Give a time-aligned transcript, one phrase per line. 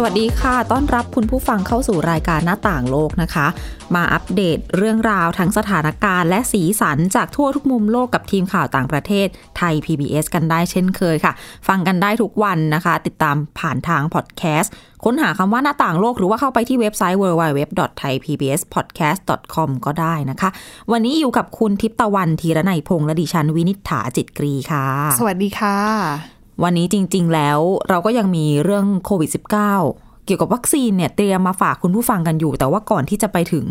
[0.00, 3.46] สวัสดีค่ะ ต้อนรับคุณผู้ฟังเข้าสู่รายการหน้าต่างโลกนะคะ
[3.94, 9.26] มาอัปเดตเรื่องราวทั้งสถานการณ์และสีสันจากทั่วทุกมุมโลกกับทีมข่าวต่างประเทศ
[9.58, 11.32] ไทย PBS กันได้เช่นเคยค่ะ
[11.68, 14.72] ฟังกันได้ทุกวันนะคะ ติดตามผ่านทางพอดแคสต์
[15.04, 20.48] ค้นหาคำว่าหน้าต่างโลกหรือว่าเข้าไปที่เว็บไซต์ www.thaipbspodcast.com ก็ได้นะคะ
[20.92, 24.86] วันนี้อยู่กับคุณทิพตะวันธีรนัยพงษ์และดิฉันวินิฐาจิตกรีค่ะ
[25.18, 27.58] สวัสดีค่ะ วันนี้จริง ๆ แล้ว
[27.88, 33.66] เราก็ยังมีเรื่องโควิด -19 เกี่ยวกับวัคซีนเนี่ยเตรียมมาฝากคุณผู้ฟังกันอยู่ แต่ว่าก่อนที่จะไปถึง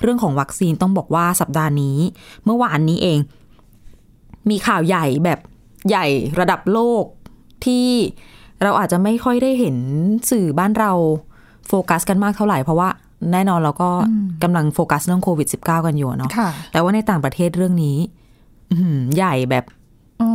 [0.00, 1.98] เรื่องของวัคซีนต้องบอกว่าสัปดาห์นี้
[2.44, 3.18] เมื่อวานนี้เอง
[4.50, 5.38] มีข่าวใหญ่แบบ
[5.88, 6.06] ใหญ่
[6.40, 7.04] ระดับโลก
[7.64, 7.88] ที่
[8.62, 9.76] เราอาจจะไม่ค่อยได้เห็น
[10.30, 10.92] สื่อบ้านเรา
[11.68, 12.88] โฟกัสกันมากเท่าไหร่เพราะว่า
[13.32, 13.90] แน่นอนเราก็
[14.42, 17.98] กำลังโฟกัสเรื่องโควิด -19 กันอยู่เนาะค่ะแต่ว่าในต่างประเทศเรื่องนี้
[18.70, 19.64] อื้อหือใหญ่แบบ
[20.22, 20.30] อ๋อ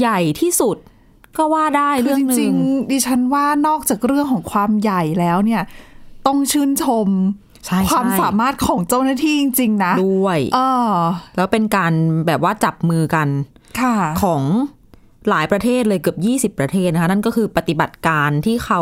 [0.00, 0.76] ใหญ่ที่สุด
[1.38, 5.62] ก็ว่าได้คืเรื่อองจหนึ่ริงงๆดิฉันว่านอกจากเรื่องของความใหญ่แล้วเนี่ย
[6.26, 7.08] ต้องชื่นชม
[7.66, 10.58] ใช่ความใช่สามารถของเจ้าหน้าที่จริง ๆ นะด้วยเอ
[10.90, 10.94] อ
[11.36, 11.92] แล้วเป็นการ
[12.26, 13.28] แบบว่าจับมือกัน
[13.80, 14.42] ค่ะของ
[15.28, 18.80] หลายประเทศเลยเกือบ 20 ประเทศนะคะ นั่นก็คือปฏิบัติการที่เขา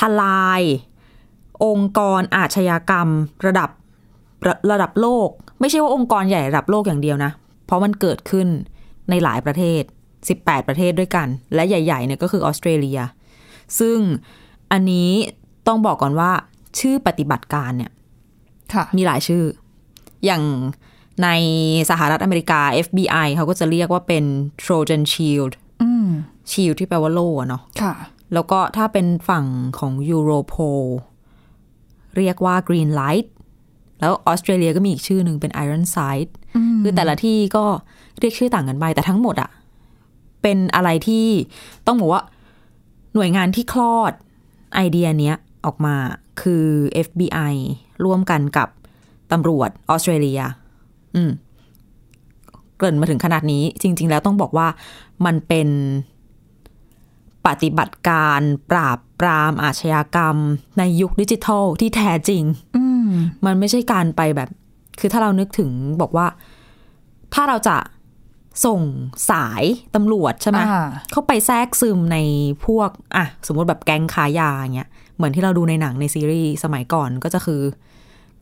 [0.00, 0.62] ทลาย
[1.64, 3.08] องค์กรอาชญากรรม
[3.46, 3.70] ระดับ
[4.46, 5.28] ระระดับโลก
[5.60, 7.30] ไม่ใช่ว่าองค์กรใหญ่ระดับโลกอย่างเดียวนะ
[7.66, 8.46] เพราะมันเกิดขึ้น
[9.10, 9.82] ในหลายประเทศ
[10.28, 13.00] 18 ประเทศด้วยกัน และใหญ่ๆเนี่ยก็คือออสเตรเลีย
[13.78, 13.98] ซึ่ง
[14.72, 15.10] อันนี้
[15.66, 16.30] ต้องบอกก่อนว่า
[16.78, 17.92] ชื่อปฏิบัติการเนี่ย
[18.74, 19.44] ค่ะมีหลายชื่อ
[20.24, 20.42] อย่าง
[21.22, 21.28] ใน
[21.90, 24.24] สหรัฐอเมริกา FBI เขาก็จะเรียกว่าเป็น
[24.62, 26.08] Trojan Shield อืม
[26.50, 27.94] Shield ที่แปลว่าโล่อะเนาะค่ะ
[28.34, 29.46] แล้วก็ถ้าเป็นฝั่ง
[29.78, 30.82] ของ Europol
[32.16, 33.26] เรียกว่า Green Light
[34.00, 36.30] แล้วออสเตรเลียก็มีอีกชื่อหนึ่งเป็น Iron Side
[36.82, 37.64] คือแต่ละที่ก็
[38.20, 39.50] เรียกชื่อต่างกันไป แต่ทั้งหมดอะ
[40.42, 41.26] เป็นอะไรที่
[41.86, 42.22] ต้องบอกว่า
[43.14, 44.12] หน่วยงานที่คลอด
[44.74, 45.96] ไอเดียเนี้ยออกมา
[46.40, 46.66] คือ
[47.06, 47.54] FBI
[48.04, 48.68] ร่วมกันกับ
[49.32, 50.40] ตำรวจออสเตรเลีย
[51.14, 51.30] อืม
[52.76, 54.68] เกริ่นมาถึงขนาดนี้ จริง ๆ แล้วต้องบอกว่า
[55.24, 55.68] มันเป็น
[57.46, 58.40] ปฏิบัติการ
[58.70, 60.36] ปราบปรามอาชญากรรม
[60.78, 62.42] ในยุคดิจิทัลที่แท้จริง
[62.76, 63.10] อืม
[63.44, 64.48] มันไม่ใช่การไปแบบ
[65.00, 66.26] คือถ้าเรานึกถึงบอกว่า
[67.34, 67.76] ถ้าเราจะ
[68.66, 68.80] ส่ง
[69.30, 72.18] สายตำรวจใช่ไหมอ่าเข้าไปแทรกซึมใน
[72.66, 77.62] พวกอะสมมติแบบแก๊งค้ายาอย่างเงี้ยเหมือนที่เราดูในหนังในซีรีส์สมัยก่อนก็จะคือ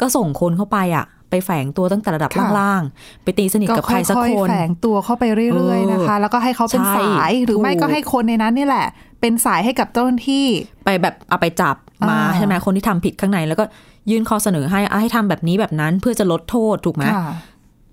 [0.00, 5.24] ก็ส่งคนเข้าไปอะ ไปแฝงตัวตั้งแต่ระดับค่ะล่างๆไปตีสนิทก็กับใครสักค่อยคนๆแฝงตัวเข้าไป
[5.54, 8.86] เรื่อยๆนะคะ แล้วก็ให้เขาเป็นใช่สายหรือไม่ถูกก็ให้คนในนั้นนี่แหละ
[9.20, 10.46] เป็นสายให้กับเจ้าหน้าที่
[10.84, 11.76] ไปแบบเอาไปจับ
[12.08, 13.64] มาอ่าใช่ไหมคนที่ทำผิดข้างในแล้วก็
[14.10, 17.26] ยื่นข้อเสนอให้อะให้ทำแบบนี้แบบนั้นเพื่อจะลดโทษถูกไหมค่ะ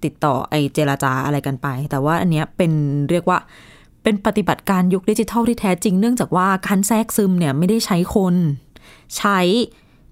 [0.04, 2.72] ติดต่อไอเจราจาอะไรกันไป แต่ว่าอันเนี้ยเป็น
[3.10, 3.40] เรียกว่า
[4.04, 8.36] เป็นปฏิบัติการยุคดิจิทัลที่แท้จริงเนื่องจากว่าการแทรกซึมเนี่ยไม่ได้ใช้คน
[9.18, 9.40] ใช้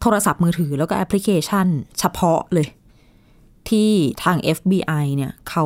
[0.01, 1.67] โทรศัพท์มือถือแล้วก็แอปพลิเคชัน
[1.99, 2.67] เฉพาะเลย
[3.69, 3.91] ที่
[4.23, 5.66] ทาง FBI เนี่ยเขา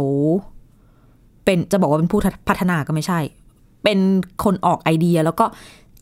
[1.44, 3.20] เป็นจะบอกว่าเป็นผู้พัฒนาก็ไม่ใช่
[3.84, 4.00] เป็น
[4.44, 5.46] คนออกไอเดียแล้วก็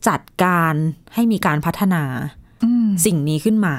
[0.08, 0.74] จัดการ
[1.14, 2.02] ให้มีการพัฒนา
[2.64, 3.74] อืมสิ่งนี้ขึ้นมา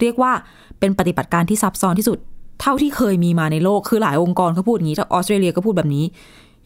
[0.00, 0.32] เรียกว่า
[0.78, 2.18] เป็นปฏิบัติการที่ซับซ้อนที่สุด
[2.60, 6.04] เท่าที่เคยมีมาในโลกคือหลายองค์กรเขาพูดอย่างนี้ถ้าออสเตรเลียก็พูดแบบนี้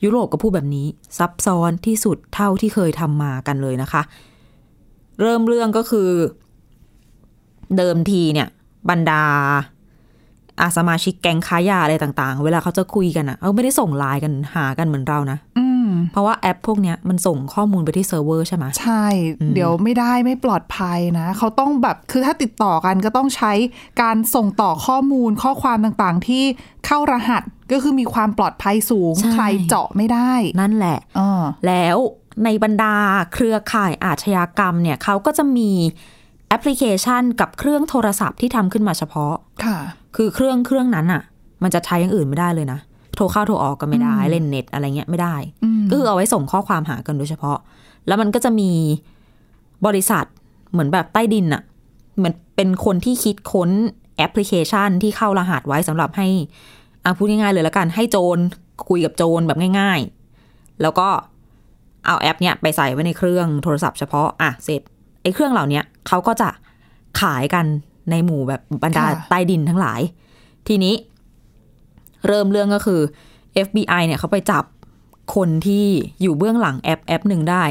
[0.04, 0.86] ยุโรปก็พูดแบบนี้
[1.18, 4.02] ซับซ้อนที่สุดเท่าที่เคยทำมากันเลยนะคะ
[5.20, 6.08] เริ่มเรื่องก็คือ
[7.76, 8.48] เดิมทีเนี่ย
[8.90, 9.22] บรรดา
[10.60, 15.67] อาสมาชิกแก๊งค้ายาอะไรต่าง ๆ เวลาเขาจะคุยกันอะเขาไม่ได้ส่งไลน์กันหากันเหมือนเรานะ อื
[16.12, 19.04] เพราะว่าแอปพวกเนี้ยมันส่งข้อมูลไปที่เซิร์ฟเวอร์ใช่ไหมใช่
[19.54, 23.52] เดี๋ยวไม่ได้ไม่ปลอดภัยนะ เขาต้องแบบคือถ้าติดต่อกันก็ต้องใช้
[24.02, 26.44] การส่งต่อข้อมูลข้อความต่างๆ ที่
[26.86, 27.42] เข้ารหัส
[27.72, 31.96] ก็คือมีความปลอดภัยสูงใช่ใครเจาะไม่ได้ นั่นแหละอ่าแล้ว
[32.44, 32.94] ในบรรดา
[33.32, 35.70] เครือข่ายอาชญากรรมเนี่ยเขาก็จะมี
[36.48, 39.34] แอปพลิเคชันกับเครื่องโทรศัพท์ที่ทำขึ้นมาเฉพาะ
[39.64, 39.78] ค่ะ
[40.16, 41.22] คือเครื่องเครื่องนั้นอะ
[41.62, 42.78] มันจะใช้อย่างอื่นไม่ได้เลยนะ
[43.18, 47.58] โทรเข้าโทรออกก็ไม่ได้ เล่นเน็ตอะไรเงี้ยไม่ได้อืมก็คือเอาไว้ส่งข้อความหากันโดยเฉพาะ
[48.06, 48.70] แล้วมันก็จะมี
[49.86, 50.24] บริษัท
[50.72, 51.62] เหมือนแบบใต้ดินอะ
[52.16, 53.70] เหมือนเป็นคนที่คิดค้น
[54.16, 56.28] แอปพลิเคชันที่เข้ารหัสไว้สำหรับให้
[57.04, 58.38] อาพูดง่ายๆเลยแล้วกัน ให้โจร
[58.88, 60.00] คุยกับโจรแบบง่าย
[60.40, 61.08] ๆ แล้วก็
[62.06, 64.80] เอาแอปเนี้ยไปใส่ไว้ในเครื่องโทรศัพท์เฉพาะอะเสร็จ
[65.22, 66.48] ไอ้เครื่องเหล่าเนี้ยเขาก็จะ
[67.20, 67.66] ขายกัน
[68.10, 70.00] ในหมู่แบบบรรดาค่ะใต้ดินทั้งหลาย
[70.68, 70.94] ทีนี้
[72.26, 73.00] เริ่มเรื่องก็คือ
[73.66, 74.64] FBI เนี่ยเขาไปจับ
[75.34, 75.86] คนที่
[76.22, 77.64] อยู่เบื้องหลังแอปแอปหนึ่งได้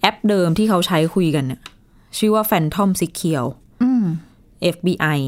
[0.00, 1.60] แอปเดิมที่เขาใช้คุยกันเนี่ย
[2.18, 3.48] ชื่อว่า Phantom Secure
[3.82, 4.04] อืม
[4.74, 5.18] FBI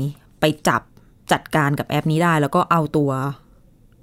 [0.40, 0.82] ไปจับ
[1.32, 3.10] จัดการกับแอปนี้ได้ แล้วก็เอาตัว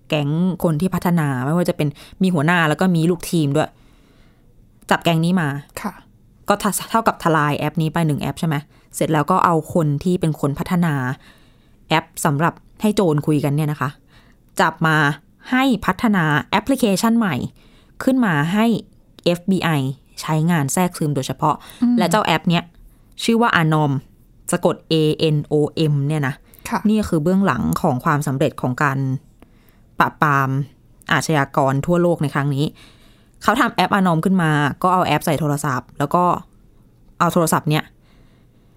[0.09, 0.29] แก๊ง
[0.63, 1.87] คนที่พัฒนาไม่ว่าจะเป็น
[2.21, 3.69] มีหัวหน้าแล้วก็มีลูกทีมด้วย
[4.89, 5.49] จับแก๊งนี้มา
[5.81, 5.93] ค่ะ
[6.47, 8.55] ก็เท่าเท่ากับทลายแอปนี้ไปหนึ่งแอปใช่ไหม
[8.95, 10.93] เสร็จแล้วก็เอาคนที่เป็นคนพัฒนา
[11.89, 13.89] แอปสำหรับให้โจรคุยกันเนี่ยนะคะ
[14.61, 14.97] จับมา
[15.51, 17.35] ให้พัฒนาแอปพลิเคชันใหม่
[18.03, 18.65] ขึ้นมาให้
[19.37, 19.79] FBI
[20.21, 21.55] ใช้งานแทรกซึมโดยเฉพาะ
[21.97, 22.63] และเจ้าแอปเนี้ย
[23.23, 23.91] ชื่อว่า Anom
[24.51, 24.95] สะกด A
[25.35, 25.53] N O
[25.91, 26.35] M เนี่ยนะ
[26.69, 28.97] ค่ะนี่คือเบื้องหลังของความสำเร็จของการ
[29.99, 30.49] ปราบปราม
[31.11, 32.65] อาชญากรทั่วโลกในครั้งนี้
[33.43, 34.51] เขาทำแอปอนอมขึ้นมา
[34.83, 36.23] ก็เอาแอปใส่โทรศัพท์ แล้วก็
[37.19, 37.83] เอาโทรศัพท์เนี่ย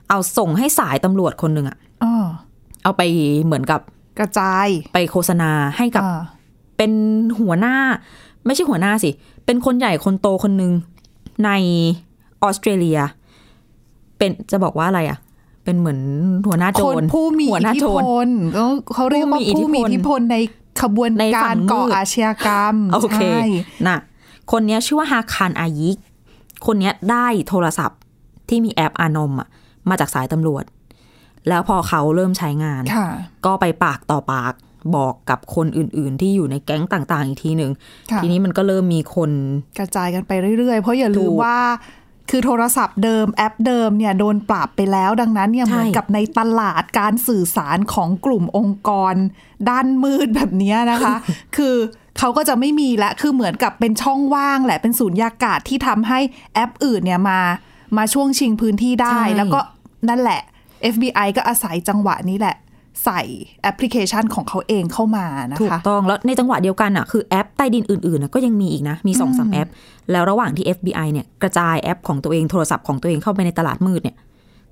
[0.08, 2.12] เอาส่งให้สายตำรวจคนหนึ่งอะอ๋อ
[2.82, 3.02] เอาไป
[3.44, 3.80] เหมือนกับ
[4.20, 6.20] กระจายไปโฆษณาให้กับอ่า
[6.76, 6.92] เป็น
[7.40, 7.76] หัวหน้า
[8.46, 9.10] ไม่ใช่หัวหน้าสิ
[9.46, 10.72] เป็นคนใหญ่คนโตคนหนึ่ง
[11.44, 11.50] ใน
[12.42, 13.00] ออสเตรเลีย
[14.18, 15.18] เป็นจะบอกว่าอะไรอะ
[15.64, 16.00] เป็นเหมือน
[16.46, 20.36] หัวหน้าโจคนรผู้มีหัวอิหทน้าธิโจพรลเขาเขาเรียกว่าผู้มีอิทธิพลผู้มีอิทธิพลใน
[20.82, 23.40] ขบวนในฝั่การงมืดก่ออาชญากรรมโอเคใช่
[23.86, 23.98] น่ะ
[24.52, 25.96] คนเนี้ยชื่อว่าฮาคารอายิก
[26.66, 27.98] คนเนี้ยได้โทรศัพท์
[28.48, 29.48] ที่มีแอปอานอมอะ
[29.88, 30.64] มาจากสายตำรวจ
[31.48, 33.08] แล้วพอเขาเริ่มใช้งานค่ะ
[33.46, 34.54] ก็ไปปากต่อปาก
[34.96, 37.72] บอกกับคนอื่น ๆ ที่อยู่ในแก๊งต่าง ๆ อีกทีหนึ่ง
[38.10, 39.30] ค่ะทีนี้มันก็เริ่มมีคน
[39.78, 41.58] กระจายกันไปเรื่อย ๆ เพราะอย่าลืถูมกว่า
[42.30, 49.14] คือโทรศัพท์เดิมแอปเดิมเนี่ยโดนปราบไปแล้วดังนั้นเนี่ยใช่เหมือนกับในตลาดการสื่อสารของกลุ่มองค์กร
[49.70, 51.14] ด้านมืดแบบเนี้ยนะคะ
[51.56, 51.76] คือ
[52.18, 56.20] เขาก็จะไม่มีและคือเหมือนกับเป็นช่องว่างแหละเป็นสุญญากาศที่ทำให้
[56.54, 57.40] แอปอื่นเนี่ยมา
[57.96, 59.60] มาช่วงชิงพื้นที่ได้ใช่แล้วก็
[60.08, 60.40] นั่นแหละ
[60.92, 62.56] FBI ก็อาศัยจังหวะนี้แหละ
[63.04, 63.20] ใส่
[63.62, 69.68] แอปพลิเคชันของเขาเองเข้ามานะถูกคะต้องแล้วในจังหวะเดียวกันอะคือแอปใต้ดินอื่นๆน่ะก็ยังมีอีกนะ มีสองสามแอป
[70.12, 74.16] แล้วระหว่างที่ FBI เนี่ยกระจายแอปของตัวเองโทรศัพท์ของตัวเองเข้าไปในตลาดมืดเนี่ย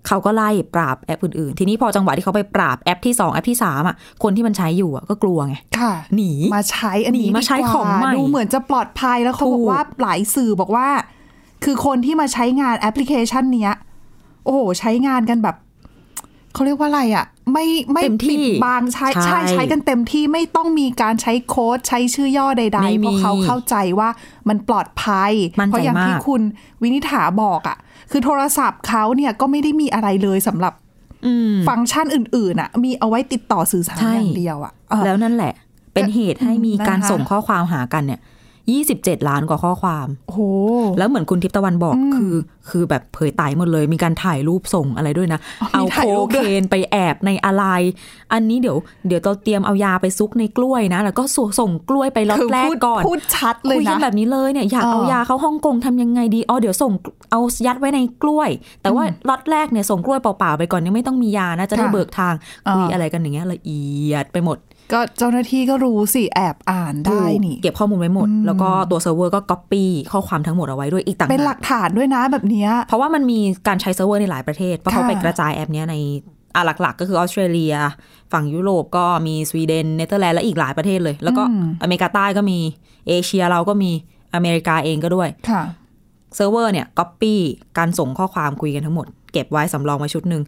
[0.06, 10.88] เขาก็ไล่ปราบแอปอื่นๆ ทีนี้พอจังหวะที่เขาไปปราบแอปที่สองแอปที่สามอะ คนที่มันใช้อยู่อะก็กลัวไง ค่ะ หนี มาใช้อันนี้หนีมาใช้ดีกว่าของใหม่ดูเหมือนจะปลอดภัยแล้วเขาถูบอกกว่าหลายสื่อบอกว่า
[11.64, 13.74] คือคนที่มาใช้งานแอปพลิเคชันเนี้ย
[14.44, 15.56] โอ้โห ใช้งานกันแบบ
[16.54, 24.08] เขาเรียกว่าอะไรอะ ไม่ไม่เต็มที่ปิดบังใช้ใช่ใช่ใช้กันเต็มที่ไม่ต้องมีการใช้โค้ดใช้ชื่อย่อใดไม่ๆมีเพราะเขาเข้าใจว่า
[24.48, 26.42] มันปลอดภัยมั่นใจเพราะอย่างที่มากคุณ
[26.82, 27.76] วินิษฐาบอกอะ
[28.10, 30.74] คือโทรศัพท์เขาเนี่ยก็ไม่ได้มีอะไรเลยสำหรับ
[31.26, 35.52] อืมฟังก์ชันอื่นๆอะ มีเอาไว้ติดต่อสื่อสารใช่อย่างเดียวอะเออแล้วนั่นแหละ
[35.94, 38.20] เป็นเหตุให้มีการนะคะส่งข้อความหากันเนี่ย
[38.72, 40.40] ยี่สิบเจ็ดล้านกว่าข้อความ โอ้โห
[40.98, 42.34] แล้วเหมือนคุณทิพย์ตะวันบอกคือ
[42.70, 47.64] คือแบบเผยไตหมดเลย มีการถ่ายรูปส่งอะไรด้วยนะอ๋อมีเอาถ่ายโครูปเคด้วยนไปแอบในอะไร
[48.32, 48.76] อันนี้เดี๋ยว
[49.06, 56.92] เดี๋ยวเราเตรียมเอายาไปซุกในกล้วยนะ แล้วก็ส่งส่งกล้วยไปล็อตคือแรกพูดก่อน พูดชัดเลยคุยกันะนแบบนี้เลยเนี่ย อยากเออเอายาเข้าฮ่องกงทำยังไงดี อ๋อ เดี๋ยวส่ง
[57.30, 58.50] เอายัดไว้ในกล้วย
[58.82, 63.82] แต่ว่าล็อตแรกเนี่ยส่งกล้วยเปล่าๆไปก่อนยังไม่ต้องมียานะ จะได้ค่ะเบิกทางเออคุยอะไรกันอย่างเงี้ยละเอี
[64.12, 64.58] ยดไปหมด
[64.92, 73.38] ก็เจ้าหน้าที่ก็รู้สิ แอบอ่านได้นี่ เก็บข้อมูลไว้หมด แล้วก็ตัวเซิร์ฟเวอร์ก็ก๊อปปี้ข้อความทั้งหมดเอาไว้ด้วยอีกต่างหากเป็นหลักฐานด้วยนะแบบเนี้ยเพราะว่ามันมี
[73.68, 75.94] การใช้เซิร์ฟเวอร์ในหลายประเทศ เพราะเขาค่ะไปกระจายแอปเนี้ยใน
[76.54, 77.74] อะหลักๆ ก็คือออสเตรเลีย
[78.32, 81.42] ฝั่งยุโรปก็มีสวีเดนเนเธอร์แลนด์และอีกหลายประเทศเลย แล้วก็
[81.82, 82.58] อเมริกาใต้ก็มี
[83.08, 83.90] เอเชียเราก็มี
[84.34, 85.62] อเมริกาเองก็ด้วยค่ะ
[86.34, 87.40] เซิร์ฟเวอร์เนี่ยก๊อปปี้
[87.78, 90.42] การส่งข้อความคุยกันทั้งหมด เก็บไว้สำรองไว้ชุดหนึ่ง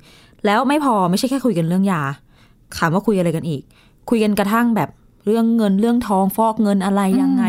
[0.46, 2.02] แล้วไม่พอไม่ใช่แค่คุยกันเรื่องยา
[2.78, 3.62] ถามว่าคุยอะไรกันอีก
[4.10, 4.90] คุยกันกระทั่งแบบ
[5.26, 7.44] เรื่องเงินเรื่องทองฟอกเงินอะไรยังไง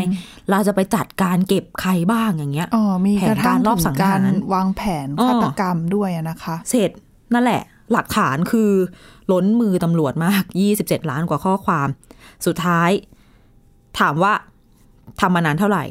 [0.49, 6.89] เราจะไปจัดการเก็บใครบ้างอย่างเงี้ยอ๋อมีกระทั่งแผนการรอบถึสังงกาหารรวางแผนอ้อฆาตกรรมด้วยอะนะคะ เสร็จ
[7.33, 8.71] นั่นแหละ หลักฐานคือ
[9.31, 10.43] ล้นมือตำรวจมาก
[10.77, 11.87] 27 ล้านกว่าข้อความ
[12.45, 12.89] สุดท้าย
[13.99, 14.33] ถามว่า
[15.19, 15.83] ทำมานานเท่าไหร่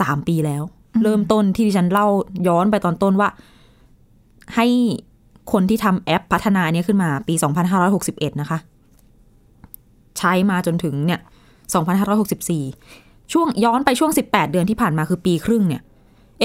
[0.00, 0.62] สามปีแล้ว
[1.02, 2.06] เริ่มต้นที่ดิฉันเล่า
[2.48, 3.28] ย้อนไปตอนต้นว่า
[4.56, 4.66] ให้
[5.52, 7.34] คนที่ทำแอปพัฒนาอันเนี้ยขึ้นมาปี
[7.88, 8.58] 2561 นะคะ
[10.18, 11.20] ใช้มาจนถึงเนี่ย
[12.46, 15.82] 2564 ช่วงย้อนไปช่วง 18 เดือนที่ผ่านมาคือปีครึ่งเนี่ย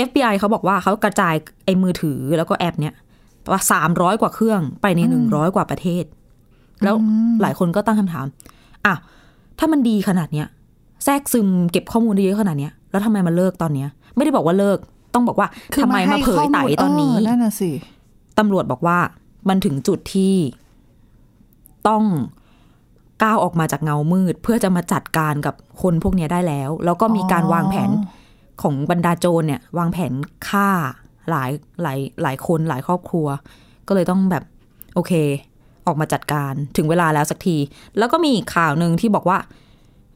[0.08, 2.94] FBI เขาบอกว่าเขากระจายไอ้มือถือแล้วก็แอปเนี้ย
[3.52, 6.04] ว่าสามร้อยกว่าเครื่องไปในหนึ่งร้อยกว่าประเทศ
[6.84, 6.96] แล้ว
[7.42, 8.26] หลายคนก็ตั้งคำถาม
[8.86, 8.94] อะ
[9.60, 10.48] ถ้ามันดีขนาดเนี้ย
[11.06, 14.78] แทรกซึมเก็บข้อมูลได้เยอะขนาดเนี้ยแล้วทำไมมันเลิกตอนเนี้ย ไม่ได้บอกว่าเลิก
[15.14, 17.72] ต้องบอกว่าคือทำไมมาเผยไตตอนนี้เนั่นน่ะสิ
[18.40, 18.98] ตำรวจบอกว่า
[19.50, 20.36] มันถึงจุดที่
[21.88, 22.04] ต้อง
[23.22, 27.90] ก้าวออกมาจากเงามืด เพื่อจะมาจัดการกับคนพวกเนี้ยได้แล้ว แล้วก็มีการวางแผน
[28.62, 30.14] ของบรรดาโจรเนี่ย วางแผน
[30.48, 30.70] ฆ่า
[31.30, 31.52] หลาย
[31.82, 33.28] หลายหลายคนหลายครอบครัว
[33.88, 34.44] ก็เลยต้องแบบ
[34.96, 35.14] โอเค
[35.86, 37.58] ออกมาจัดการถึงเวลาแล้วสักที
[37.98, 39.38] แล้วก็มีอีกข่าวหนึ่งที่บอกว่า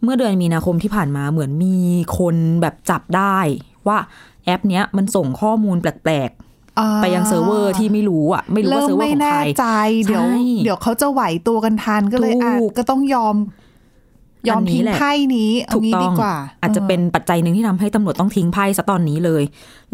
[0.03, 1.77] เมื่อเดือนมีนาคมที่ผ่านมาเหมือนมี
[2.17, 3.37] คนแบบจับได้
[3.87, 3.97] ว่า
[4.45, 6.46] แอปเนี้ยมันส่งข้อมูลแปลกๆอ่า
[7.01, 9.65] ไปยังเซิร์ฟเวอร์ที่ไม่รู้อะ ไม่รู้ว่าเซิร์ฟเวอร์ไม่แน่ใจ
[10.05, 13.35] เดี๋ยวใช่เดี๋ยวเขาจะไหวตัวกันทันก็เลยอะถูกก็ต้องยอม
[14.49, 19.43] ยอมอันนี้ทิ้งแหละไพ่นี้เอาถูกงี้ต้อดีงกว่าอาจจะเป็นปัจจัยหนึ่งที่ทำให้ตำรวจต้องทิ้งไพ่ซะตอนนี้เลย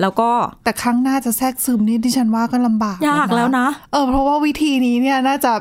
[0.02, 0.30] แล้วก็
[0.64, 5.52] แต่ครั้งหน้าจะแทรกซึมนี่ดิฉันว่าก็ลำบากยากแล้วนะเออเพราะว่าวิธีนี้เนี่ยน่าจะ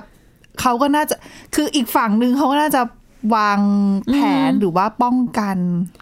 [0.60, 1.14] เขาก็น่าจะ
[1.54, 2.82] คืออีกฝั่งหนึ่งเขาก็น่าจะ
[3.36, 3.60] วาง
[4.12, 5.56] แผนหรือว่าป้องกัน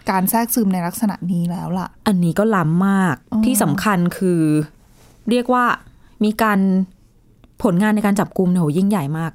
[0.09, 4.41] การแทรกซึมในลักษณะนี้แล้วล่ะ อันนี้ก็ล้ำมากอ๋อที่สำคัญคือ
[5.29, 5.65] เรียกว่า
[6.23, 6.59] มีการ
[7.63, 9.31] ผลงานในการจับกลุ่มเนี่ยโหยิ่งใหญ่มาก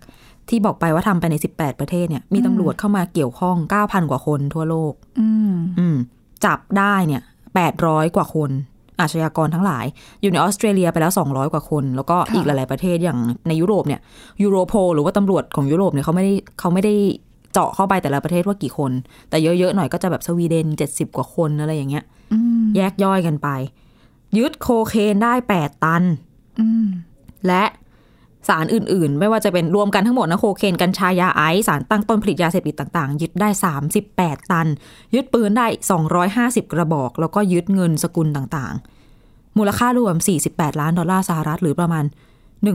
[0.48, 5.96] ที่บอกไปว่าทำไปใน 18 ประเทศเนี่ย มีตำรวจเข้ามาเกี่ยวข้อง 9,000 กว่าคนทั่วโลกอืมอืม
[6.44, 7.22] จับได้เนี่ย
[7.68, 8.50] 800 กว่าคน
[9.00, 9.84] อาชญากรทั้งหลาย
[10.22, 14.00] อยู่ในออสเตรเลียไปแล้ว 200 กว่าคน แล้วก็อีกหลาย ๆ ประเทศอย่างในยุโรปเนี่ย
[14.42, 16.94] ยูโรโพหรือว่าตำรวจของยุโรปเนี่ยเขาไม่ได้เขาไม่ได้
[17.52, 18.92] เจาะเข้าไปแต่ละประเทศว่ากี่คน
[19.28, 23.48] แต่เยอะ ๆ หน่อยก็จะแบบสวีเดน 70 กว่าคนอะไรอย่างเงี้ยอืมแยกย่อยกันไป
[24.38, 26.02] ยึดโคเคนได้8ตัน
[26.60, 26.86] อืม
[27.46, 27.64] และ
[28.48, 33.48] สารอื่น ๆ ไม่ว่าจะเป็นรวมกันทั้งหมดนะโคเคนกัญชายาไอซ์สารตั้งต้นผลิตยาเสพติดต่าง ๆ ยึดได้
[34.00, 34.66] 38 ตัน
[35.14, 35.66] ยึดปืนได้
[36.20, 38.74] 250 กระบอก แล้วก็ยึดเงินสกุลต่าง
[39.16, 40.16] ๆ มูลค่ารวม
[40.48, 42.04] 48 ล้านดอลลาร์สหรัฐหรือประมาณ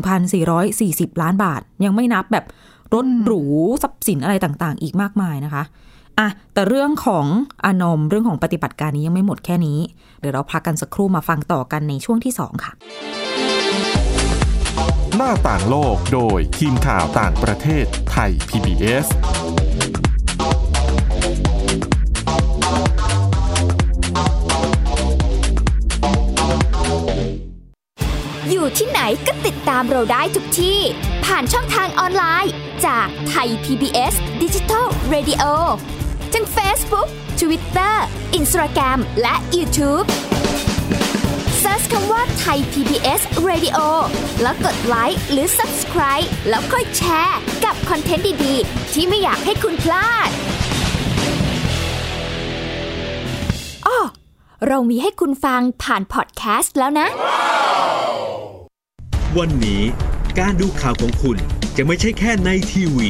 [0.06, 2.46] 1,440 ล้านบาท ยังไม่นับแบบ
[2.94, 3.44] รถหรู
[3.84, 5.64] ทรัพย์สินอะไรต่าง ๆ อีกมากมายนะคะ
[6.22, 7.26] อะแต่เรื่องของ
[7.66, 9.80] อานอมเรื่องของปฏิบัติการนี้ยังไม่หมดแค่นี้
[10.20, 12.72] เดี๋ยวเราพักกันสักครู่มาฟังต่อกันในช่วงที่สองค่ะ
[15.16, 19.08] หน้าต่างโลกโดยทีมข่าวต่างประเทศไทย PBS
[28.50, 30.80] อยู่ที่ไหนก็ติดตามเราได้ทุกที่
[31.26, 32.54] ผ่านช่องทางออนไลน์
[32.86, 35.44] จากไทย PBS Digital Radio
[36.36, 37.08] ทั้ง Facebook
[37.42, 37.96] Twitter
[38.40, 40.06] Instagram และ YouTube
[41.62, 43.78] Search คำว่าไทย PBS Radio
[44.42, 50.30] แล้วกดไลค์หรือ Subscribe แล้วค่อยแชร์กับคอนเทนต์ดี ๆ ที่ไม่อยากให้คุณพลาด
[53.88, 54.00] อ้อ
[54.68, 57.08] เรามีให้คุณฟังผ่านพอดแคสต์แล้วนะ
[59.38, 59.82] วันนี้
[60.40, 61.38] การดูข่าวของคุณ
[61.78, 63.10] จะไม่ใช่แค่ในทีวี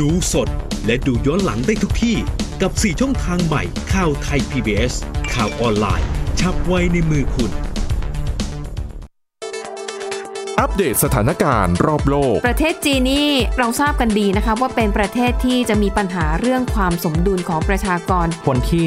[0.00, 0.48] ดูสด
[0.86, 2.16] และดูย้อนหลังได้ทุกที่
[2.62, 4.94] กับ 4 ช่องทางใหม่ข่าวไทย PBS
[5.34, 6.08] ข่าวออนไลน์
[6.40, 7.50] ชับไว้ในมือคุณ
[10.60, 18.86] อัปเดตสถานการณ์รอบโลก ประเทศจีนนี่เราทราบกันดีนะคะว่าเป็นประเทศที่จะมีปัญหาเรื่องความสมดุลของประชากร คนที่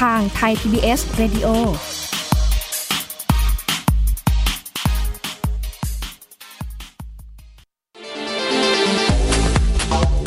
[0.00, 1.48] ทางไทย PBS Radio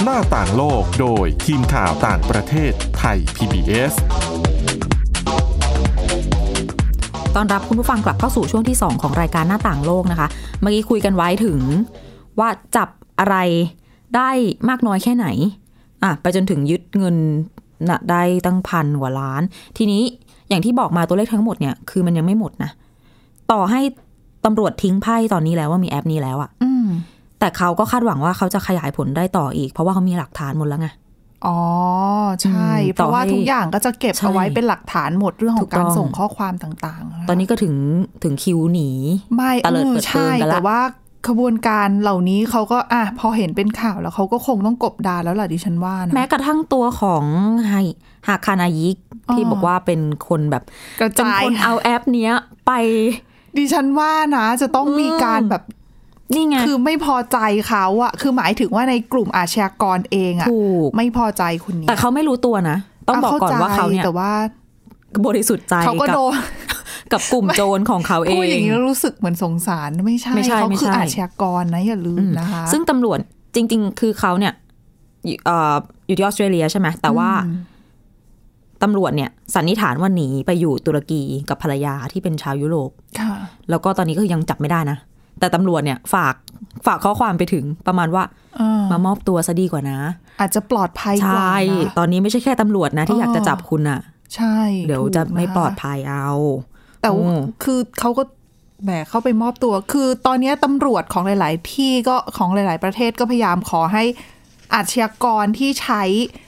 [0.04, 3.94] หน้าต่างโลกโดยทีมข่าวต่างประเทศไทย PBS
[7.36, 10.28] ตอนรับคุณผู้ฟังกลับเข้าสู่ช่วงที่ 2 ของรายการหน้าต่างโลกนะคะ
[10.62, 11.60] เมื่อกี้คุยกันไว้ถึง
[12.40, 12.90] ว่าจับ
[13.20, 13.36] อะไร
[14.16, 14.30] ได้
[14.70, 15.28] มากน้อยแค่ไหน
[16.04, 17.18] อะไปจนถึงยึดเงิน
[17.92, 19.42] นะได้ตั้งพันกว่าล้าน
[19.78, 20.02] ทีนี้
[20.50, 22.72] อย่างที่บอกมาตัวเลขทั้งหมดเนี่ยคือมันยังไม่หมดนะ
[23.52, 23.82] ต่อให้
[24.46, 26.88] ตำรวจทิ้งไพ่ตอนนี้แล้วว่ามีแอปนี้แล้วอะอืม
[27.40, 30.90] แต่เขาก็คาดหวังว่าเขาจะขยายผลได้ต่ออีก เพราะว่าเขามีหลักฐานหมดแล้วไง
[31.46, 31.60] อ๋อ
[32.42, 37.76] ใช่อืมเพราะว่าต่อให้ทุกอย่างก็จะเก็บใช่เอาไว้เป็นหลักฐานหมดเรื่องขถูองกการต้องส่งข้อความต่างๆะตอนนี้ก็ถึง
[38.24, 38.90] ถึงคิวหนี
[39.36, 40.80] ไม่ตะเลิดเออเปิดเผใช่ยกันละแต่ว่า
[41.28, 47.24] ขบวนการเหล่านี้เขาก็อะพอเห็นเป็นข่าวแล้วเขาก็คงต้องกบดานแล้วล่ะดิฉันว่านะแม้กระทั่งตัวของ
[47.70, 47.74] ไฮ
[48.28, 48.98] ฮาคานายิก
[49.30, 50.64] อ๋อที่บอกว่าเป็นคนแบบ
[51.00, 52.34] กระเป็นจายคนเอาแอปเนี้ย
[52.68, 52.72] ไป
[53.58, 55.64] ดิฉันว่านะ จะต้องมีการแบบ
[56.34, 57.38] นี่ไงคือไม่พอใจ
[57.68, 62.78] เขาอะคือหมายถึงว่าในกลุ่มอาชญากรเองอะถูกไม่พอใจคนนี้แต่เขาไม่รู้ตัวนะ
[63.08, 64.32] ต้องบอกก่อนว่าเขาเนี่ยแต่ว่า
[65.26, 66.34] บริสุทธิ์ใจเขาก็กับโดน
[67.12, 73.20] กับกลุ่มโจรของเขาเอพูดอย่างงนี้แล้วรู้สึกเหมือนสงสารไม่ใช่ไม่ใช่เขาไม่คือใช่อาชญากรนะอย่าลืมนะคะ ซึ่งตำรวจ
[73.56, 74.54] จริง ๆ คือเขาเนี่ย
[75.26, 75.76] อยู่เอ่อ
[76.08, 77.62] อยู่ที่ออสเตรเลียใช่ไหมแต่ว่าอืม
[78.84, 83.34] ตำรวจเนี่ยสันนิษฐานว่าหนีไปอยู่ตุรกีกับภรรยาที่เป็นชาวยุโรปค่ะ
[83.70, 84.98] แล้วก็ตอนนี้ก็ยังจับไม่ได้นะ
[85.40, 86.36] แต่ตำรวจเนี่ยฝาก
[86.86, 88.24] ฝากข้อความไปถึงประมาณว่า
[88.58, 90.00] เออมามอบตัวซะดีกว่านะ
[90.40, 94.00] อาจจะปลอดภัยใชกว่า่นะตอนนี้ไม่ใช่แค่ตำรวจนะที่อ๋ออยากจะจับคุณอะ
[94.36, 94.58] ใช่
[94.88, 96.28] เดี๋ยวถูกจะไม่นคปลอดภัยเอา
[97.04, 98.24] แต่ว่าอืมคือเขาก็
[98.84, 104.04] แหมเข้าไปมอบตัว คือตอนนี้ตำรวจของหลาย ๆ ที่ก็ของหลาย ๆ ประเทศก็พยายามขอให้
[104.74, 106.04] อาชญากรที่ใช้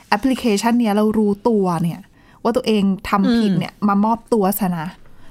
[0.07, 2.01] แอปพลิเคชันเนี้ยเรารู้ตัวเนี่ย
[2.43, 4.87] ว่าตัวเองทำผิดเนี่ยมามอบตัวซะนะ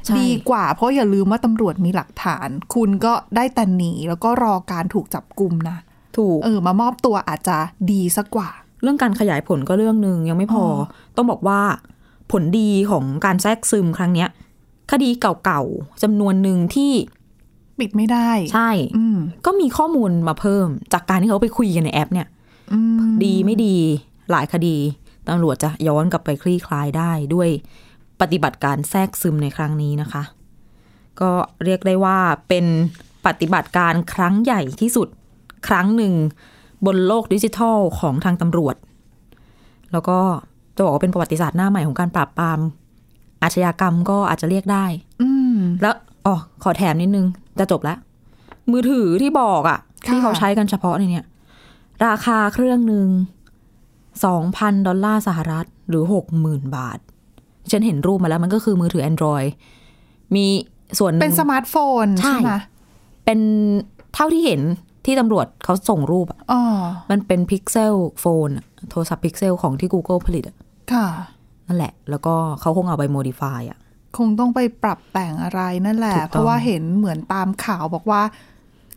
[0.07, 5.77] ใช่ดีกว่า เพราะอย่าลืมว่าตำรวจมีหลักฐาน คุณก็ได้แต่หนีแล้วก็รอการถูกจับกลุ่มนะ
[6.17, 7.57] ถูกเออมามอบตัวอาจจะ
[7.93, 8.49] ดีสักกว่า
[8.83, 11.61] เรื่องการขยายผลก็เรื่องหนึ่งยังไม่พอออต้องบอกว่า
[12.33, 14.29] ผลดีของการแทรกซึมครั้งเนี้ย
[14.91, 16.93] คดีเก่าๆจำนวนหนึ่งที่
[17.79, 22.29] ปิดไม่ได้ ใช่อืมก็มีข้อมูลมาเพิ่ม จากการที่เขาไปคุยกันในแอป เนี่ย
[22.73, 23.77] อืมดีไม่ดี
[24.31, 24.77] หลายคดี
[25.29, 27.49] ตำรวจจะย้อนกลับไปคลี่คลายได้ด้วย
[28.21, 30.23] ปฏิบัติการแทรกซึมในครั้งนี้นะคะ
[31.21, 31.31] ก็
[31.65, 32.67] เรียกได้ว่าเป็น
[33.27, 35.09] ปฏิบัติการครั้งใหญ่ที่สุด
[35.69, 36.15] ครั้งหนึ่ง
[36.87, 38.77] บนโลกดิจิทัลของทางตำรวจ
[39.93, 40.19] แล้วก็
[40.77, 42.59] จะบอกว่าเป็นประวัติศาสตร์หน้าใหม่ของการปราบปราม
[43.45, 44.85] อาชญากรรมก็อาจจะเรียกได้
[45.23, 45.95] อืมแล้ว
[46.27, 47.27] อ๋อขอแถมนิดนึง
[47.59, 47.99] จะจบแล้ว
[48.71, 51.27] มือถือที่บอกอะค่ะ ที่เขาใช้กันเฉพาะในเนี่ย
[52.07, 53.09] ราคาเครื่องหนึ่ง
[54.25, 56.99] สองพันดอลลาร์สหรัฐ หรือหกหมื่นบาท
[57.73, 59.49] ฉันเห็นรูปมาแล้วมันก็คือมือถือ Android
[60.35, 60.47] มี
[60.99, 62.55] ส่วนหนึ่งเป็นสมาร์ทโฟนใช่ใช่ไหม
[63.25, 63.39] เป็น
[64.15, 64.61] เท่าที่เห็น
[65.07, 66.61] ที่ตำรวจเขาส่งรูปอะอ๋อ
[67.11, 68.49] มันเป็น Pixel phone
[68.91, 70.57] โทรศัพท์พิกเซลของที่ Google ผลิตอะ
[70.93, 71.07] ค่ะ
[71.67, 73.79] นั่นแหละ แล้วก็เขาคงเอาไป modify อะ
[74.19, 78.23] คงต้องไปปรับแต่งอะไรนั่นแหละถูกต้องเพราะว่าเห็นเหมือนตามข่าวบอกว่า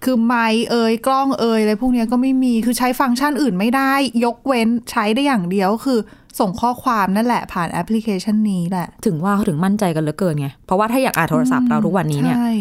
[0.04, 3.94] คือไมค์เอ่ยกล้องเอ่ยอะไรพวกเนี้ยก็ไม่มีคือใช้ฟังก์ชันอื่นไม่ได้
[4.26, 6.00] ยกเว้นใช้ได้อย่างเดียวก็คือ
[6.40, 12.52] ส่งข้อความนั่นแหละ ผ่านแอปพลิเคชันนี้แหละ ถึงว่าเขาถึงมั่นใจกันเหลือเกินไงเพราะว่าถ้าอยากอ่านโทรศัพท์เราทุกวันนี้เนี่ยใช่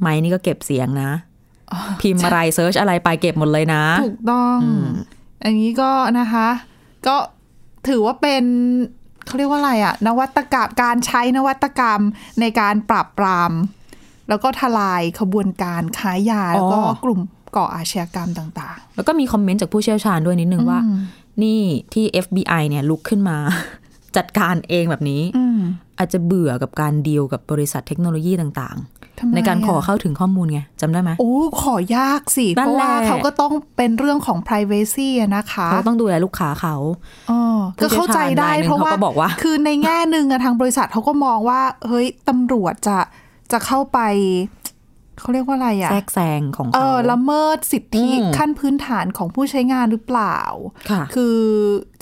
[0.00, 1.10] ไม้นี่ก็เก็บเสียงนะ
[2.00, 4.86] พิมพ์อะไรเซิร์ชอะไรไปเก็บหมดเลยนะ ถูกต้องอืม
[5.44, 6.48] อันนี้ก็นะคะ
[7.06, 7.16] ก็
[7.88, 8.44] ถือว่าเป็น
[9.26, 12.00] เขาเรียกว่าอะไรอะนวัตกรรมการใช้นวัตกรรม
[12.40, 13.52] ในการปราบปราม
[14.28, 17.20] แล้วก็ทลายขบวนการค้ายา แล้วก็กลุ่ม
[17.56, 20.98] ก่ออาชญากรรมต่างแล้วก็มีคอมเมนต์จากผู้เชี่ยวชาญด้วยนิดนึงว่าอืม
[21.42, 21.60] นี่
[21.92, 23.36] ที่ FBI เนี่ยลุกขึ้นมา
[24.16, 25.60] จัดการเองแบบนี้ๆอืม
[25.98, 28.95] อาจจะเบื่อกับการดีลกับบริษัทเทคโนโลยีต่างทำไมๆ
[29.34, 36.76] ในการขออะเข้าถึงข้อมูลไงจำได้ไหมโอ้ขอยากสินั่เพนราะว่าแหละเขาก็ต้องเป็นเรื่องของ p r i เวซีนะคะเขาต้องดูแลลูกค้าเขา
[37.30, 37.40] อ๋อ
[37.82, 42.98] ก็เข้าใจได้ผู้เชี่ยวชาญรายหนึ่งเพราะว่าเขาก็บอกว่า คือในแง่หนึ่งอะทางบริษัทเขาก็มองว่า เฮ้ยตำรวจจะ
[43.52, 44.00] จะเข้าไป
[45.20, 50.38] เขาเรียกว่าอะไรอะแทรกแซงของเอเขาอละเมิดสิทธิอืมขั้นพื้นฐานของผู้ใช้งานหรือเปล่า
[50.90, 51.38] ค่ะคือ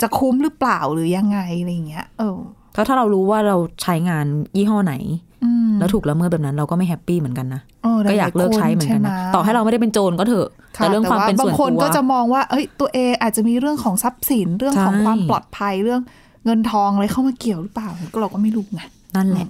[0.01, 2.39] จะคุ้มหรือเปล่าหรือยังไงอะไรเงี้ยเออ
[2.75, 4.25] แล้วถ้าเรารู้ว่าเราใช้งาน
[4.57, 4.93] ยี่ห้อไหน
[5.34, 5.34] อืม
[5.79, 16.01] แล้วถูกละเมิดแบบนั้นเราก็ไม่แฮปปี้เหมือนกันนะเออหลก็อยากเลิกใช้เหมือนกันนะช่ไต่อให้เราไม่ได้เป็นโจรก็เถอะค่ะแต่เรื่องความเป็นส่วนบางคนตัวก็จะมองว่า เอ้ยตัวเองอาจจะมีเรื่องของทรัพย์สินเรื่องของใช่ความปลอดภัยเรื่อง
[16.45, 18.81] เงินทองอะไรเข้ามาเกี่ยวหรือเปล่าก็เราก็ไม่รู้ไง
[19.15, 19.47] นั่นแหละ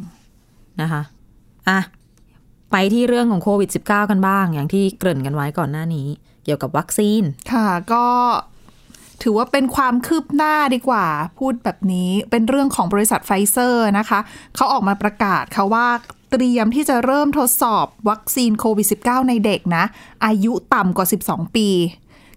[0.82, 1.02] นะคะ
[1.70, 1.80] อะ
[2.72, 6.08] ไปที่เรื่องของโควิด -19 กันบ้าง อย่างที่เกริ่นกันไว้ก่อนหน้านี้
[6.44, 8.06] เกี่ยวกับวัคซีน ค่ะ ก็
[9.22, 11.06] ถือว่าเป็นความคืบหน้าดีกว่า
[11.40, 14.20] พูดแบบนี้เป็นเรื่องของบริษัทไฟเซอร์นะคะ
[14.56, 15.88] เขาออกมาประกาศค่ะว่า
[16.32, 19.84] เตรียมที่จะเริ่มทดสอบวัคซีนโควิด -19 ในเด็กนะ
[20.26, 21.70] อายุต่ำกว่า 12 ปี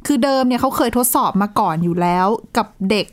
[0.06, 3.06] คือเดิมเนี่ยเขาเคยทดสอบมาก่อนอยู่แล้วกับเด็ก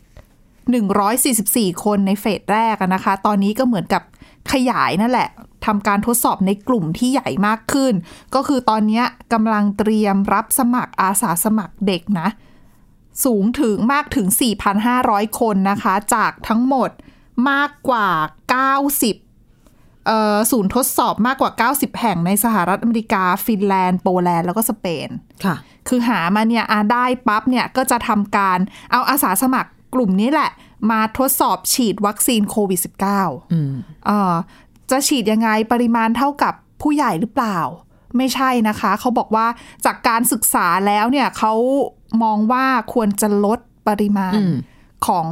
[1.10, 4.04] 144 คนในเฟสแรกนะคะ ตอนนี้ก็เหมือนกับ
[4.51, 5.30] ขยายนั่นแหละ
[5.65, 7.93] ทำการทดสอบในกลุ่มที่ใหญ่มากขึ้น
[8.36, 12.28] ก็คือตอนนี้กำลังเตรียมรับสมัครอาสาสมัครเด็กนะ
[13.23, 14.28] สูงถึงมากถึง
[14.84, 16.89] 4,500 คนนะคะ จากทั้งหมด
[17.49, 18.10] มากกว่า
[19.28, 25.10] 90เอ่อศูนย์ทดสอบมากกว่า 90 แห่งในสหรัฐอเมริกา ฟินแลนด์ โปแลนด์ แล้วก็สเปน
[25.45, 25.56] ค่ะ
[25.88, 28.60] คือหามาเนี่ยอาได้ปั๊บเนี่ยก็จะทำการ
[28.91, 30.51] เอาอาสาสมัครกลุ่มนี้แหละ
[30.91, 32.80] มาทดสอบฉีดวัคซีนโควิด
[33.15, 33.73] -19 อืม
[34.06, 34.34] เอ่อ
[34.91, 37.60] จะฉีดยังไงปริมาณเท่ากับผู้ใหญ่หรือเปล่า
[38.17, 39.47] ไม่ใช่นะคะ เขาบอกว่า
[39.86, 41.54] จากการศึกษาแล้วเนี่ยเขา
[42.24, 44.56] มองว่าควรจะลดปริมาณอืม
[45.08, 45.28] ของ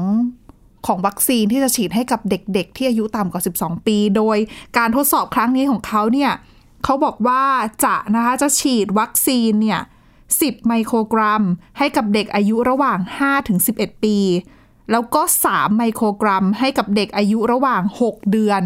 [0.87, 4.37] ของวัคซีนที่จะฉีดให้กับเด็กๆ ที่อายุต่ำกว่า 12 ปี โดย
[4.77, 6.31] การทดสอบครั้งนี้ของเขาเนี่ย
[6.83, 7.43] เขาบอกว่า
[7.85, 9.81] จะนะคะจะฉีดวัคซีนเนี่ย
[10.23, 11.43] 10 ไมโครกรัม
[11.77, 12.99] ให้กับเด็กอายุระหว่าง
[13.51, 14.17] 5-11 ปี
[14.91, 18.61] แล้วก็ 3 ไมโครกรัม ให้กับเด็กอายุระหว่าง 6 เดือน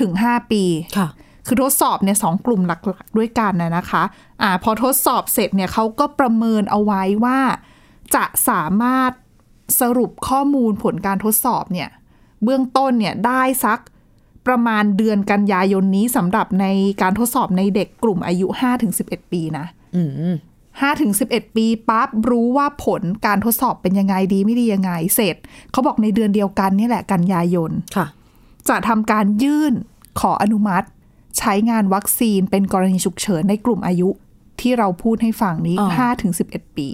[0.00, 0.64] ถึง 5 ปี
[0.96, 1.08] ค่ะ
[1.46, 4.02] คือทดสอบเนี่ยสองกลุ่มหลักๆด้วยกันนะนะคะ
[4.42, 7.38] อ่าพอทดสอบเสร็จเนี่ยเขาก็ประเมินเอาไว้ว่า
[8.14, 9.10] จะสามารถ
[9.80, 11.88] สรุปข้อมูลผลการทดสอบเนี่ย
[12.44, 13.78] เบื้องต้นเนี่ยได้สัก
[14.46, 16.66] ประมาณเดือนกันยายนนี้สำหรับใน
[17.02, 18.46] การทดสอบในเด็กกลุ่มอายุ
[18.90, 20.34] 5-11 ปีนะอืม
[20.66, 25.36] 5ถึง11ปีปั๊บรู้ว่าผลการทดสอบเป็นยังไงดีไม่ดียังไง เสร็จ
[25.72, 28.06] เขาบอกในเดือนเดียวกันนี่แหละกันยายน ค่ะ
[28.68, 29.72] จะทำการยื่น
[30.20, 30.86] ขออนุมัติ
[31.38, 34.08] ใช้งานวัคซีนเป็นกรณีฉุกเฉินในกลุ่มอายุ
[34.60, 36.88] ที่เราพูดให้ฟังนี้อ๋อ5ถึง11ปี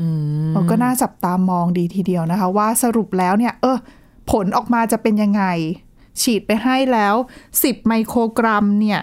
[0.00, 0.08] อื
[0.48, 3.78] มเราก็น่าจับตามองดีทีเดียวนะคะ ว่าสรุปแล้วเนี่ย เออ
[4.30, 5.44] ผลออกมาจะเป็นยังไง
[6.22, 7.14] ฉีดไปให้แล้ว
[7.54, 9.00] 10ไมโครกรัมเนี่ย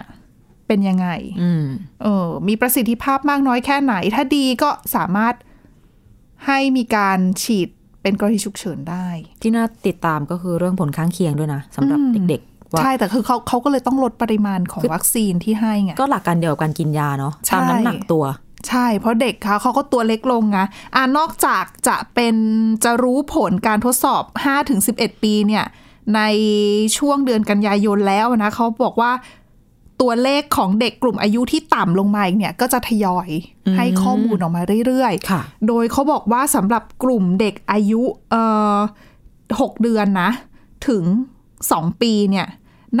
[0.66, 1.08] เป็นยังไง
[1.42, 1.64] อืม
[2.02, 5.34] เออ มีประสิทธิภาพมากน้อยแค่ไหน ถ้าดีก็สามารถ
[6.46, 7.68] ให้มีการฉีด
[8.02, 9.06] เป็นกรณีฉุกเฉินได้
[9.42, 18.24] ที่น่าติดตามก็คือเรื่องผลข้างเคียงด้วยนะสำหรับอืมเด็กๆว่า ใช่ แต่คือเขาเขาก็เลยต้องลดปริมาณของคือวัคซีนที่ให้ไงก็หลักการเดียวกับการกินยาเนาะใช่ตามน้ำหนักตัว
[18.68, 22.34] ใช่ เพราะเด็กเขาเขาก็ตัวเล็กลงนะอ่านอกจากจะเป็น
[22.84, 24.22] จะรู้ผลการทดสอบ
[24.72, 25.64] 5-11 ปีเนี่ย
[26.14, 26.20] ใน
[26.98, 29.12] ช่วงเดือนกันยายนแล้วนะเขาบอกว่า
[30.00, 33.28] ตัวเลขของเด็กกลุ่มอายุที่ต่ำลงมาอีกเนี่ยก็จะทยอย
[33.66, 38.42] อืมให้ข้อมูลออกมาเรื่อยๆค่ะโดยเขาบอกว่าสำหรับกลุ่มเด็กอายุเอ่
[38.74, 38.76] อ
[39.60, 40.30] หกเดือนนะ
[40.88, 41.04] ถึง
[41.70, 42.46] สองปีเนี่ย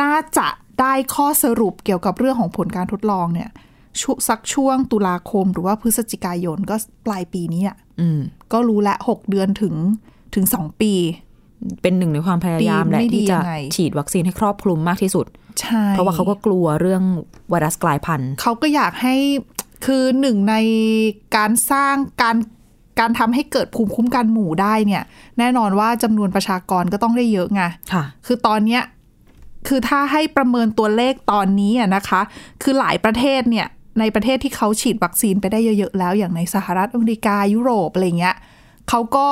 [0.00, 0.48] น่าจะ
[0.80, 3.50] ได้ข้อสรุปเกี่ยวกับเรื่องของผลการทดลองเนี่ย
[4.00, 6.76] ชวสักช่วงตุลาคมหรือว่าพฤศจิกายนก็
[7.06, 8.20] ปลายปีนี้อะอืม
[8.52, 9.74] ก็รู้ละหกเดือนถึง
[10.34, 10.92] ถึงสองปี
[11.82, 15.26] เป็นหนึ่งในความพยายามดีแหละไม่ดีที่จะยังไงฉีดวัคซีนให้ครอบคลุมมากที่สุด
[15.60, 17.02] ใช่เพราะว่าเขาก็กลัวเรื่อง
[17.50, 19.14] ไวรัสกลายพันธุ์ เขาก็อยากให้
[19.86, 20.54] คือหนึ่งใน
[21.36, 22.36] การสร้างการ
[23.00, 25.02] การทำให้เกิดภูมิคุ้มกันหมู่ได้เนี่ย
[25.38, 28.82] แน่นอนว่าจำนวนประชากรก็ต้องได้เยอะไงค่ะ คือตอนเนี้ย
[29.68, 32.20] คือถ้าให้ประเมินตัวเลขตอนนี้อะนะคะ
[32.62, 33.66] คือหลายประเทศเนี่ย
[34.00, 38.36] ในประเทศที่เขาฉีดวัคซีนไปได้เยอะๆแล้วอย่างในสหรัฐอเมริกายุโรปอะไรเงี้ย
[38.88, 39.26] เขาก็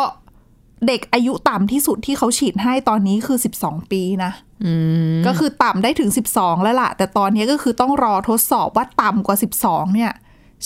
[0.87, 4.33] เด็กอายุต่ำที่สุดที่เขาฉีดให้ตอนนี้คือ 12 ปีนะ
[4.65, 4.73] อื
[5.13, 10.13] มก็คือต่ำได้ถึง 12 แล้วล่ะ แต่ตอนนี้ก็คือต้องรอทดสอบว่าต่ำกว่า 12 เนี่ย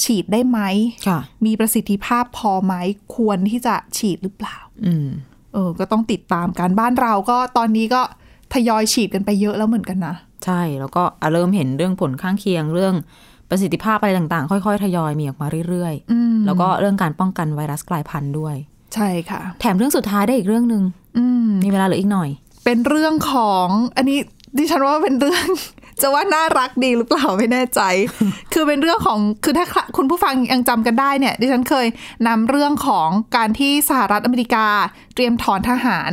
[0.02, 0.60] ฉีดได้ไหม
[1.06, 2.74] ค่ะมีประสิทธิภาพพอไหม
[3.16, 5.08] ควรที่จะฉีดหรือเปล่าอืม
[5.54, 8.02] เออ ก็ต้องติดตามการบ้านเราก็ตอนนี้ก็
[8.52, 12.94] ทยอยฉีดกันไปเยอะแล้วเหมือนกันนะ ใช่แล้วก็อะเริ่มเห็นเรื่องผลข้างเคียงเรื่อง
[13.50, 18.56] ประสิทธิภาพอะไรต่างๆ ค่อยๆ ทยอยมีออกมาเรื่อยอืมๆแล้วก็เรื่องการป้องกันไวรัสกลายพันธุ์ด้วย
[18.94, 20.82] ใช่ค่ะ แถมเรื่องสุดท้ายได้อีกเรื่องหนึ่ง
[21.18, 22.28] อืมมีเวลาเหลืออีกหน่อย
[22.64, 24.18] เป็นเรื่องของอันนี้
[24.58, 25.46] ดิฉันว่าเป็นเรื่อง
[26.02, 27.80] จะว่าน่ารักดีหรือเปล่าไม่แน่ใจ
[28.52, 31.86] คือเป็นเรื่องของคือถ้าคุณผู้ฟังยังจำกันได้เนี่ย ดิฉันเคย
[32.28, 34.66] นำเรื่องของการที่สหรัฐอเมริกา
[35.14, 36.10] เตรียมถอนทหาร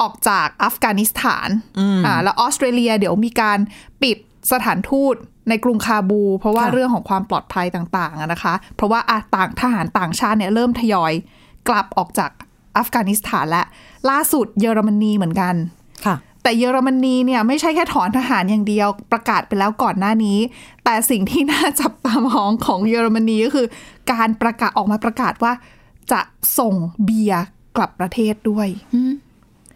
[0.00, 3.58] ออกจากอัฟกานิสถานอืมอ่าแล้วออสเตรเลียเดี๋ยวมีการ
[4.02, 4.16] ปิด
[4.52, 5.14] สถานทูต
[5.48, 11.12] ในกรุงคาบู เพราะว่าค่ะเรื่องของความปลอดภัยต่างๆอะนะคะ เพราะว่าอะต่างทหารต่างชาติเนี่ยเริ่มทยอย
[11.68, 12.30] กลับออกจาก
[12.76, 13.64] อัฟกานิสถานและ
[14.10, 15.54] ล่าสุดเยอรมนีเหมือนกัน
[16.06, 20.38] ค่ะ แต่เยอรมนีเนี่ยไม่ใช่แค่ถอนทหารอย่างเดียวประกาศไปแล้วก่อนหน้านี้
[20.84, 23.66] แต่สิ่งที่น่าจับตามองของเยอรมนีก็คือ
[24.12, 25.52] การประกาศออกมาประกาศว่า
[26.12, 26.20] จะ
[26.58, 27.42] ส่งเบียร์
[27.76, 28.68] กลับประเทศด้วย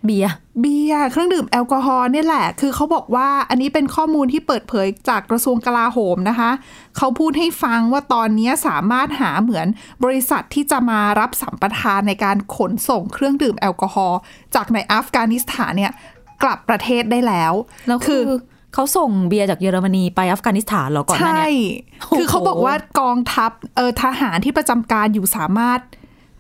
[0.05, 6.51] เบียร์เบียร์เครื่องดื่มแอลกอฮอล์เนี่ยแหละ คือเขาบอกว่าอันนี้เป็นข้อมูลที่เปิดเผยจากกระทรวงกลาโหมนะคะ
[6.97, 9.67] เขาพูดให้ฟังว่าตอนนี้สามารถหาเหมือน
[10.05, 14.19] บริษัทที่จะมารับสัมปทานในการขนส่งเครื่องดื่มแอลกอฮอล์
[14.55, 15.93] จากในอัฟกานิสถานเนี่ย
[16.43, 17.53] กลับประเทศได้แล้ว
[17.89, 18.23] แล้วคือ
[18.75, 25.81] เขาส่งเบียร์จากเยอรมนีไปอัฟกานิสถานเหรอก่อนหน้าใช่เนี้ยคือเขาบอกว่ากองทัพเออทหารที่ประจำการอยู่สามารถ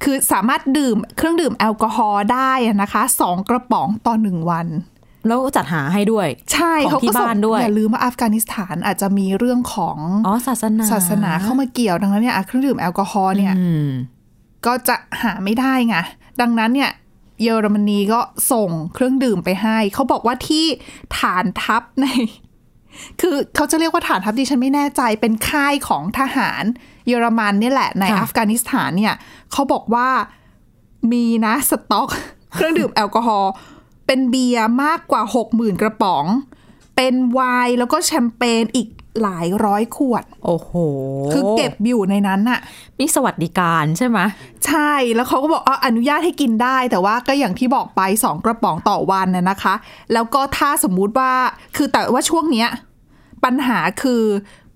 [0.02, 4.66] คือสามารถดื่มเครื่องดื่มแอลกอฮอล์ได้อะนะคะสองกระป๋องต่อหนึ่งวัน
[5.26, 13.88] แล้วจัดหาให้ด้วย ใช่ของเขาที่ก็ส่งบ้านด้วยอย่าลืมว่าอัฟกานิสถานอาจจะมีเรื่องของอ๋อศาสนาศาสนาเข้ามาเกี่ยวดังนั้นเนี่ยอะเครื่องดื่มแอลกอฮอล์เนี่ยอืม
[14.66, 15.96] ก็จะหาไม่ได้ไง
[16.40, 16.90] ดังนั้นเนี่ย
[17.42, 18.20] เยอรมนีก็
[18.52, 20.66] ส่งเครื่องดื่มไปให้ เขาบอกว่าที่
[21.18, 22.06] ฐานทัพใน
[23.20, 26.64] คือเขาจะเรียกว่าฐานทัพดิฉันไม่แน่ใจเป็นค่ายของทหาร
[27.06, 29.14] เยอรมันเนี่ยแหละในค่ะอัฟกานิสถานเนี่ย
[29.52, 30.08] เขาบอกว่า
[31.12, 32.08] มีนะสต็อก
[32.54, 33.52] เครื่องดื่มแอลกอฮอล์
[34.06, 36.24] เป็นเบียร์มากกว่า60,000กระป๋อง
[36.96, 38.88] เป็นไวน์แล้วก็แชมเปญอีก
[39.22, 40.70] หลายร้อยขวด โอ้โห
[41.32, 42.60] คือเก็บอยู่ในนั้นน่ะ
[42.98, 44.18] นี่สวัสดิการใช่ไหม
[44.66, 49.74] ใช่แล้วเขาก็บอกอ๋ออนุญาตให้กินได้ แต่ว่าก็อย่างที่บอกไปสองกระป๋องต่อวันน่ะนะคะ
[50.12, 51.32] แล้วก็ถ้าสมมุติว่า
[51.76, 52.68] คือแต่ว่าช่วงเนี้ย
[53.44, 54.22] ปัญหาคือ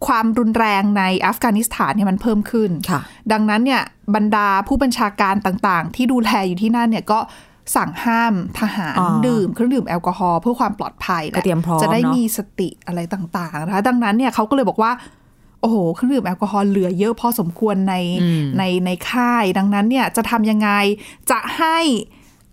[0.07, 3.01] ความรุนแรงในอัฟกานิสถานเนี่ยมันเพิ่มขึ้นค่ะ
[3.33, 3.83] ดังนั้นเนี่ย
[4.14, 7.18] บรรดาผู้บัญชาการต่างๆ ที่ดูแลอยู่ที่นั่นเนี่ยก็
[7.76, 14.92] สั่งห้ามทหารอ๋อดื่มเครื่องดื่มแอลกอฮอล์เพื่อความปลอดภัยแหก็ละเตรียมพร้อมจะได้เนอะมีสติอะไรต่างๆนะคะดังนั้นเนี่ยเขาก็เลยบอกว่า
[15.61, 20.70] โอ้โหเครื่องดื่มแอลกอฮอล์เหลือเยอะพอสมควรในอืมในในค่าย ดังนั้นเนี่ยจะทำยังไง
[21.31, 21.79] จะให้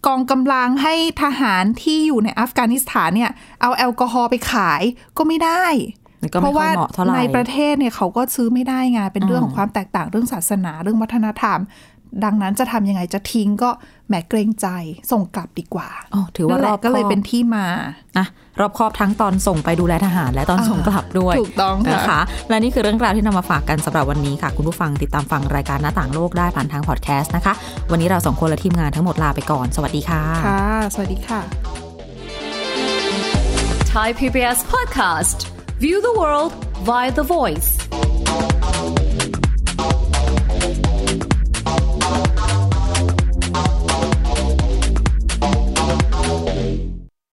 [0.08, 4.82] กองกำลังให้ทหารที่อยู่ในอัฟกานิสถานเนี่ย เอาแอลกอฮอล์ไปขาย
[5.18, 5.66] ก็ไม่ได้
[6.22, 11.60] มันก็เพไม่ราะค่อว่ายเหมาะเท่าไหร่ในประเทศเนี่ยเขาก็ซื้อไม่ได้ไงเป็นเรื่องอืมของความแตกต่างเรื่องศาสนาเรื่องวัฒนธรรม
[12.24, 13.70] ดังนั้นจะทำยังไงจะทิ้งก็
[14.08, 14.68] แหมเกรงใจ
[15.12, 17.66] ส่งกลับดีกว่าอ๋อถือว่านั่นแหรละอบก็เลยคอบเป็นที่มา
[18.18, 18.26] นะ
[18.60, 27.54] รอบครอบทั้งตอนส่งไปดูแลทหาร และตอนส่งกลับด้วยถูกต้องค่ะนะคะ และนี่คือเรื่องราวที่นำมาฝากกันสำหรับวันนี้ค่ะ คุณผู้ฟังติดตามฟังรายการหน้าต่างโลกได้ผ่านทางพอดแคสต์นะคะ
[27.92, 31.42] วันนี้เราสองคนและทีมงานทั้งหมดลาไปก่อนสวัสดีค่ะค่ะ สวัสดีค่ะ
[33.94, 35.38] Thai PBS podcast.
[35.78, 37.70] View the world via the voice.